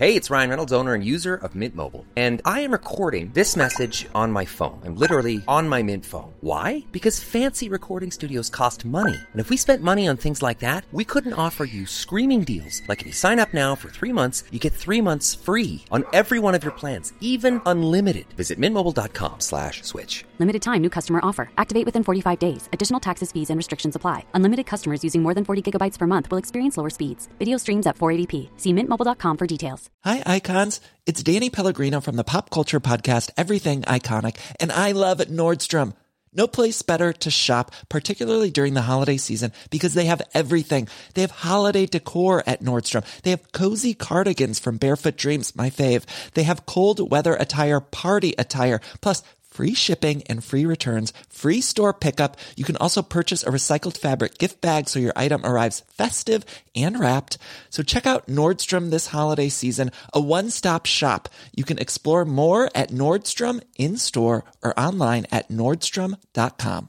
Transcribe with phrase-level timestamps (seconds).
[0.00, 2.06] Hey, it's Ryan Reynolds, owner and user of Mint Mobile.
[2.16, 4.80] And I am recording this message on my phone.
[4.82, 6.32] I'm literally on my Mint phone.
[6.40, 6.86] Why?
[6.90, 9.16] Because fancy recording studios cost money.
[9.30, 12.80] And if we spent money on things like that, we couldn't offer you screaming deals.
[12.88, 16.06] Like if you sign up now for three months, you get three months free on
[16.14, 18.24] every one of your plans, even unlimited.
[18.38, 20.24] Visit mintmobile.com slash switch.
[20.38, 21.50] Limited time, new customer offer.
[21.58, 22.70] Activate within 45 days.
[22.72, 24.24] Additional taxes, fees, and restrictions apply.
[24.32, 27.28] Unlimited customers using more than 40 gigabytes per month will experience lower speeds.
[27.38, 28.48] Video streams at 480p.
[28.56, 29.89] See mintmobile.com for details.
[29.98, 30.80] Hi, icons.
[31.04, 35.92] It's Danny Pellegrino from the pop culture podcast Everything Iconic, and I love Nordstrom.
[36.32, 40.88] No place better to shop, particularly during the holiday season, because they have everything.
[41.12, 43.04] They have holiday decor at Nordstrom.
[43.22, 46.04] They have cozy cardigans from Barefoot Dreams, my fave.
[46.32, 51.92] They have cold weather attire, party attire, plus free shipping and free returns, free store
[51.92, 52.36] pickup.
[52.56, 56.98] You can also purchase a recycled fabric gift bag so your item arrives festive and
[56.98, 57.38] wrapped.
[57.68, 61.28] So check out Nordstrom this holiday season, a one-stop shop.
[61.54, 66.88] You can explore more at Nordstrom in-store or online at nordstrom.com.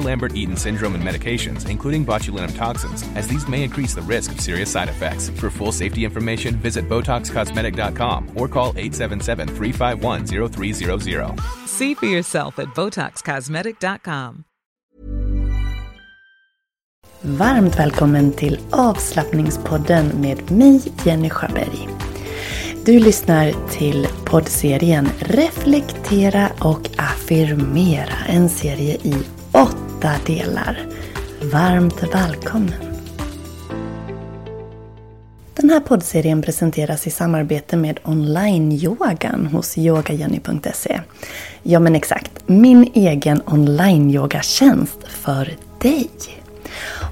[0.00, 4.40] Lambert Eaton syndrome and medications, including botulinum toxins, as these may increase the risk of
[4.40, 5.30] serious side effects.
[5.30, 11.40] For full safety information, visit BotoxCosmetic.com or call 877 351 0300.
[11.66, 14.44] See for yourself at BotoxCosmetic.com.
[17.22, 21.88] Varmt välkommen till avslappningspodden med mig, Jenny Sjöberg.
[22.84, 28.14] Du lyssnar till poddserien Reflektera och affirmera.
[28.26, 29.14] En serie i
[29.52, 29.89] åtta
[30.26, 30.78] delar.
[31.52, 32.74] Varmt välkommen!
[35.54, 41.00] Den här poddserien presenteras i samarbete med online-yogan hos yogajenny.se.
[41.62, 46.10] Ja men exakt, min egen online-yogatjänst för dig.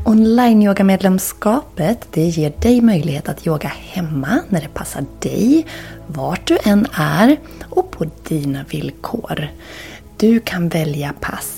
[0.05, 5.67] Online-yogamedlemskapet det ger dig möjlighet att yoga hemma när det passar dig,
[6.07, 7.37] vart du än är
[7.71, 9.49] och på dina villkor.
[10.17, 11.58] Du kan välja pass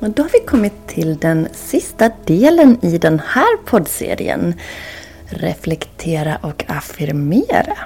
[0.00, 4.54] Och då har vi kommit till den sista delen i den här poddserien.
[5.26, 7.76] Reflektera och affirmera.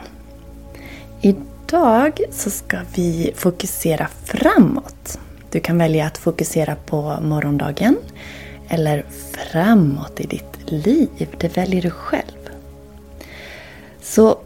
[1.21, 5.19] Idag så ska vi fokusera framåt.
[5.51, 7.97] Du kan välja att fokusera på morgondagen
[8.69, 9.05] eller
[9.53, 11.29] framåt i ditt liv.
[11.39, 12.51] Det väljer du själv.
[14.03, 14.39] Så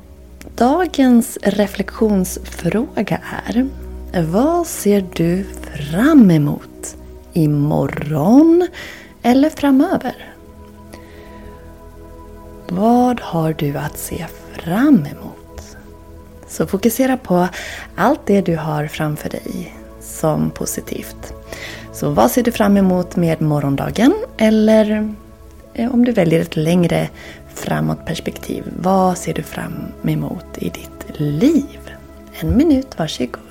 [0.56, 3.68] dagens reflektionsfråga är
[4.22, 5.44] Vad ser du
[5.74, 6.97] fram emot
[7.38, 8.68] imorgon
[9.22, 10.34] eller framöver?
[12.68, 15.76] Vad har du att se fram emot?
[16.48, 17.48] Så fokusera på
[17.96, 21.32] allt det du har framför dig som positivt.
[21.92, 24.14] Så vad ser du fram emot med morgondagen?
[24.38, 25.14] Eller
[25.74, 27.08] eh, om du väljer ett längre
[27.54, 29.72] framåtperspektiv, vad ser du fram
[30.04, 31.78] emot i ditt liv?
[32.40, 33.47] En minut, varsågod.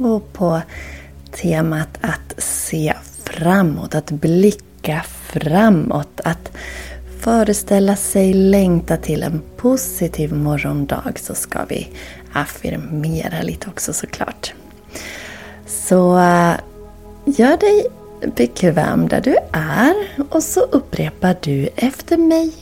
[0.00, 0.62] Och på
[1.30, 2.94] temat att se
[3.24, 6.52] framåt, att blicka framåt, att
[7.20, 11.88] föreställa sig längta till en positiv morgondag så ska vi
[12.32, 14.54] affirmera lite också såklart.
[15.66, 16.54] Så eh,
[17.24, 17.86] gör dig
[18.36, 19.94] bekväm där du är
[20.30, 22.52] och så upprepar du efter mig.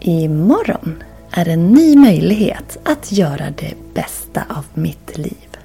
[0.00, 1.02] Imorgon
[1.36, 5.58] är en ny möjlighet att göra det bästa av mitt liv.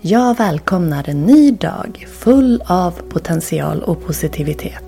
[0.00, 4.84] Jag välkomnar en ny dag full av potential och positivitet.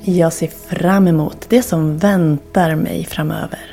[0.00, 3.71] Jag ser fram emot det som väntar mig framöver.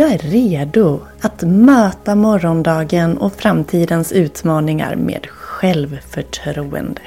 [0.00, 7.02] Jag är redo att möta morgondagen och framtidens utmaningar med självförtroende.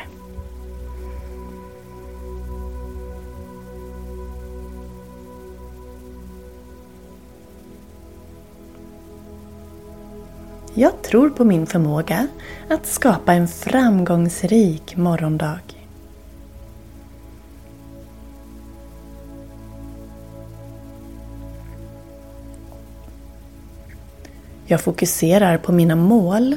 [10.74, 12.28] Jag tror på min förmåga
[12.70, 15.73] att skapa en framgångsrik morgondag.
[24.66, 26.56] Jag fokuserar på mina mål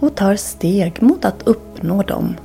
[0.00, 2.36] och tar steg mot att uppnå dem.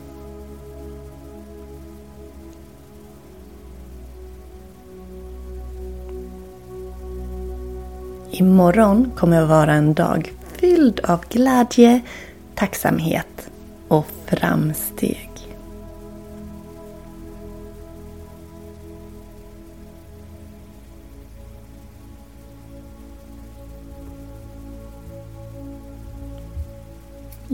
[8.32, 12.02] Imorgon kommer att vara en dag fylld av glädje,
[12.56, 13.50] tacksamhet
[13.88, 15.53] och framsteg.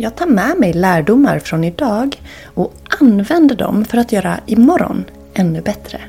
[0.01, 5.03] Jag tar med mig lärdomar från idag och använder dem för att göra imorgon
[5.34, 6.01] ännu bättre.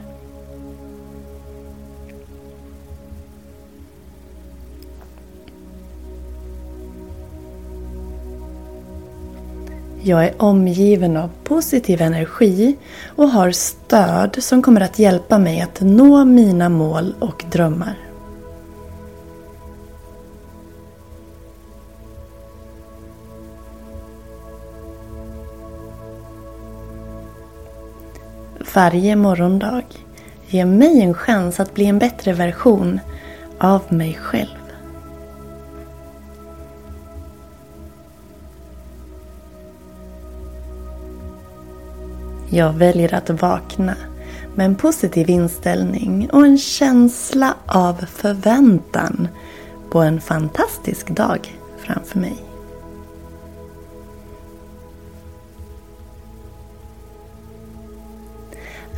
[10.03, 12.77] Jag är omgiven av positiv energi
[13.17, 18.10] och har stöd som kommer att hjälpa mig att nå mina mål och drömmar.
[28.75, 29.83] Varje morgondag
[30.47, 33.01] ger mig en chans att bli en bättre version
[33.59, 34.57] av mig själv.
[42.49, 43.95] Jag väljer att vakna
[44.55, 49.29] med en positiv inställning och en känsla av förväntan
[49.91, 52.50] på en fantastisk dag framför mig.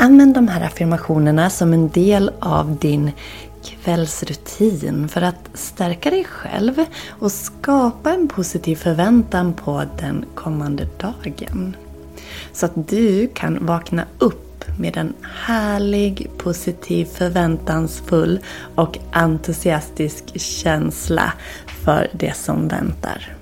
[0.02, 3.11] Använd de här affirmationerna som en del av din
[3.64, 11.76] kvällsrutin för att stärka dig själv och skapa en positiv förväntan på den kommande dagen.
[12.52, 18.40] Så att du kan vakna upp med en härlig, positiv, förväntansfull
[18.75, 21.32] och entusiastisk känsla
[21.85, 23.41] för det som väntar.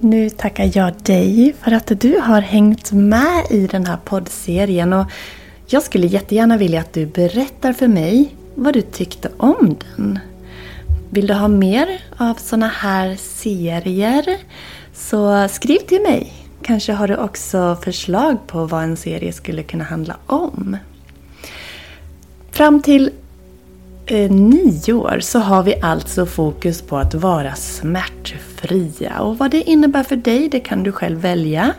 [0.00, 5.06] Nu tackar jag dig för att du har hängt med i den här poddserien och
[5.66, 10.18] jag skulle jättegärna vilja att du berättar för mig vad du tyckte om den.
[11.10, 14.36] Vill du ha mer av såna här serier
[14.94, 16.32] så skriv till mig.
[16.62, 20.76] Kanske har du också förslag på vad en serie skulle kunna handla om.
[22.50, 23.10] Fram till
[24.10, 29.20] nyår nio år så har vi alltså fokus på att vara smärtfria.
[29.20, 31.74] Och vad det innebär för dig, det kan du själv välja.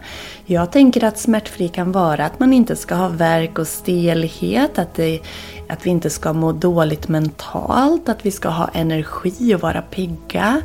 [0.46, 4.96] Jag tänker att smärtfri kan vara att man inte ska ha värk och stelhet, att,
[4.96, 5.20] det,
[5.68, 10.62] att vi inte ska må dåligt mentalt, att vi ska ha energi och vara pigga.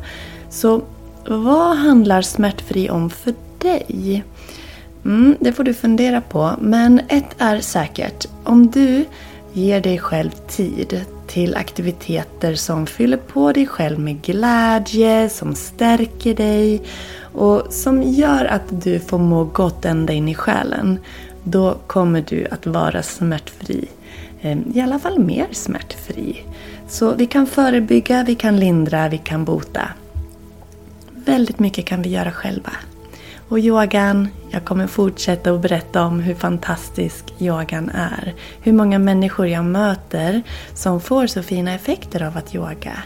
[0.49, 0.81] Så
[1.27, 4.23] vad handlar smärtfri om för dig?
[5.05, 6.51] Mm, det får du fundera på.
[6.59, 8.25] Men ett är säkert.
[8.43, 9.05] Om du
[9.55, 16.33] ger dig själv tid till aktiviteter som fyller på dig själv med glädje, som stärker
[16.33, 16.81] dig
[17.19, 20.99] och som gör att du får må gott ända in i själen.
[21.43, 23.87] Då kommer du att vara smärtfri.
[24.41, 26.43] Ehm, I alla fall mer smärtfri.
[26.87, 29.89] Så vi kan förebygga, vi kan lindra, vi kan bota.
[31.11, 32.71] Väldigt mycket kan vi göra själva.
[33.49, 38.33] Och yogan, jag kommer fortsätta att berätta om hur fantastisk yogan är.
[38.61, 40.41] Hur många människor jag möter
[40.73, 43.03] som får så fina effekter av att yoga.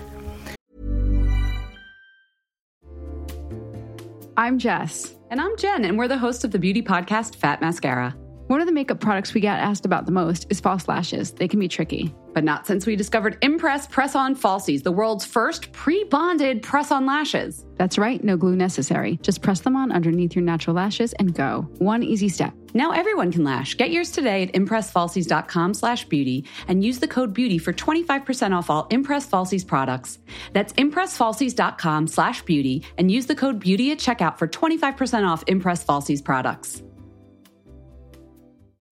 [4.35, 5.05] I'm Jess.
[5.31, 8.28] And I'm Jen, and we're the host of the beauty podcast Fat Mascara.
[8.49, 11.29] One of the makeup products we get asked about the most is false lashes.
[11.33, 12.15] They can be tricky.
[12.33, 16.89] But not since we discovered Impress Press On Falsies, the world's first pre bonded press
[16.89, 17.63] on lashes.
[17.77, 19.17] That's right, no glue necessary.
[19.21, 21.67] Just press them on underneath your natural lashes and go.
[21.77, 22.55] One easy step.
[22.73, 23.77] Now everyone can lash.
[23.77, 28.71] Get yours today at impressfalsies.com slash beauty and use the code beauty for 25% off
[28.71, 30.17] all Impress Falsies products.
[30.53, 35.85] That's impressfalsies.com slash beauty and use the code beauty at checkout for 25% off Impress
[35.85, 36.81] Falsies products.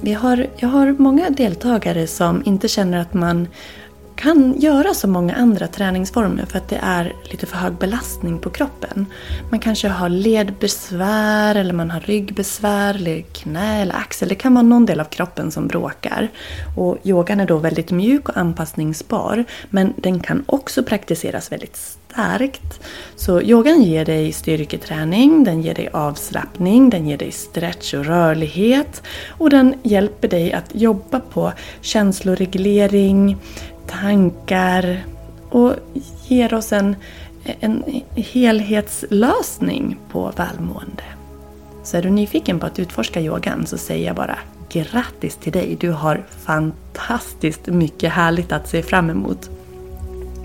[0.00, 3.48] Vi har, jag har många deltagare som inte känner att man
[4.18, 8.50] kan göra som många andra träningsformer för att det är lite för hög belastning på
[8.50, 9.06] kroppen.
[9.50, 14.28] Man kanske har ledbesvär eller man har ryggbesvär eller knä eller axel.
[14.28, 16.28] Det kan vara någon del av kroppen som bråkar.
[16.76, 22.80] Och yogan är då väldigt mjuk och anpassningsbar men den kan också praktiseras väldigt starkt.
[23.16, 29.02] Så yogan ger dig styrketräning, den ger dig avslappning, den ger dig stretch och rörlighet
[29.28, 33.36] och den hjälper dig att jobba på känsloreglering,
[33.88, 35.04] tankar
[35.50, 35.74] och
[36.26, 36.96] ger oss en,
[37.44, 41.04] en helhetslösning på välmående.
[41.82, 45.76] Så är du nyfiken på att utforska yogan så säger jag bara grattis till dig.
[45.80, 49.50] Du har fantastiskt mycket härligt att se fram emot.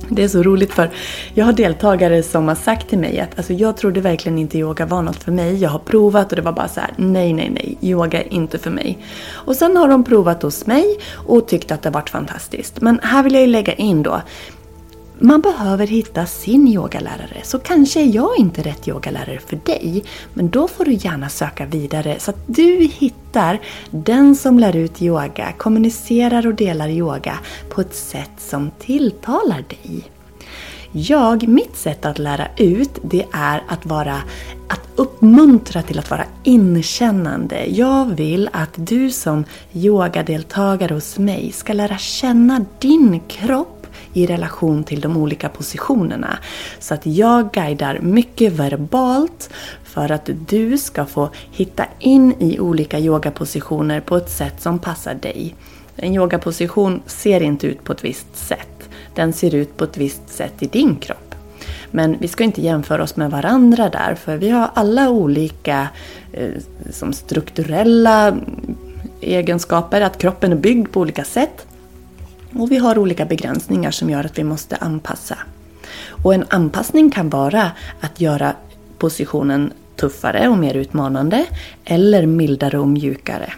[0.09, 0.89] Det är så roligt för
[1.33, 4.85] jag har deltagare som har sagt till mig att alltså, jag trodde verkligen inte yoga
[4.85, 5.55] var något för mig.
[5.55, 8.57] Jag har provat och det var bara så här: nej, nej, nej, yoga är inte
[8.57, 8.97] för mig.
[9.31, 12.81] Och sen har de provat hos mig och tyckt att det varit fantastiskt.
[12.81, 14.21] Men här vill jag ju lägga in då,
[15.19, 17.41] man behöver hitta sin yogalärare.
[17.43, 20.03] Så kanske är jag inte rätt yogalärare för dig.
[20.33, 23.59] Men då får du gärna söka vidare så att du hittar
[23.91, 27.39] den som lär ut yoga, kommunicerar och delar yoga
[27.69, 30.03] på ett sätt som tilltalar dig.
[30.95, 34.17] Jag, mitt sätt att lära ut, det är att vara
[34.67, 37.65] att uppmuntra till att vara inkännande.
[37.65, 43.72] Jag vill att du som yogadeltagare hos mig ska lära känna din kropp
[44.13, 46.37] i relation till de olika positionerna.
[46.79, 49.49] Så att jag guidar mycket verbalt
[49.83, 55.13] för att du ska få hitta in i olika yogapositioner på ett sätt som passar
[55.13, 55.55] dig.
[55.95, 58.89] En yogaposition ser inte ut på ett visst sätt.
[59.15, 61.35] Den ser ut på ett visst sätt i din kropp.
[61.91, 65.87] Men vi ska inte jämföra oss med varandra där, för vi har alla olika
[66.31, 66.49] eh,
[66.91, 68.37] som strukturella
[69.21, 71.65] egenskaper, att kroppen är byggd på olika sätt.
[72.55, 75.37] Och vi har olika begränsningar som gör att vi måste anpassa.
[76.09, 78.55] Och en anpassning kan vara att göra
[78.97, 81.45] positionen tuffare och mer utmanande
[81.85, 83.53] eller mildare och mjukare.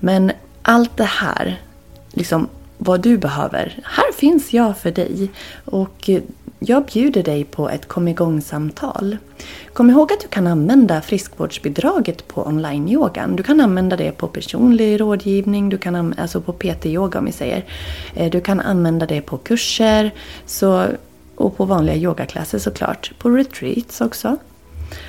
[0.00, 0.32] Men
[0.62, 1.60] allt det här,
[2.12, 5.30] liksom vad du behöver, här finns jag för dig.
[5.64, 6.10] Och
[6.58, 9.16] jag bjuder dig på ett kom igång-samtal.
[9.72, 13.36] Kom ihåg att du kan använda friskvårdsbidraget på online-yogan.
[13.36, 17.64] Du kan använda det på personlig rådgivning, du kan alltså på PT-yoga om vi säger.
[18.14, 20.14] Eh, du kan använda det på kurser
[20.46, 20.86] så,
[21.34, 23.12] och på vanliga yogaklasser såklart.
[23.18, 24.36] På retreats också.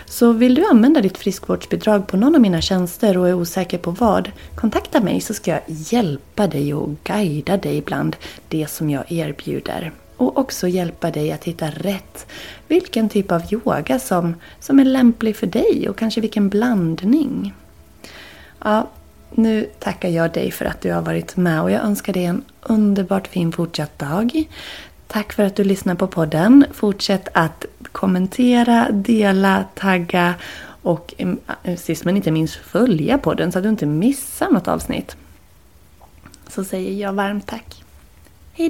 [0.06, 3.92] Så vill du använda ditt friskvårdsbidrag på någon av mina tjänster och är osäker på
[3.92, 8.16] vad, kontakta mig så ska jag hjälpa dig och guida dig bland
[8.50, 9.92] det som jag erbjuder.
[10.18, 12.28] Och också hjälpa dig att hitta rätt.
[12.68, 17.54] Vilken typ av yoga som, som är lämplig för dig och kanske vilken blandning.
[18.64, 18.88] Ja,
[19.32, 22.44] nu tackar jag dig för att du har varit med och jag önskar dig en
[22.62, 24.48] underbart fin fortsatt dag.
[25.08, 26.66] Tack för att du lyssnar på podden.
[26.74, 30.34] Fortsätt att kommentera, dela, tagga
[30.82, 34.68] och mm, äh, sist men inte minst följa podden så att du inte missar något
[34.68, 35.16] avsnitt.
[36.48, 37.84] Så säger jag varmt tack.
[38.54, 38.70] Hej